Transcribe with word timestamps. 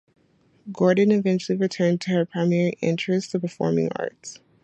Gordon 0.71 1.11
eventually 1.11 1.55
returned 1.55 2.01
to 2.01 2.09
her 2.09 2.25
primary 2.25 2.73
interest, 2.81 3.33
the 3.33 3.39
performing 3.39 3.91
arts. 3.95 4.39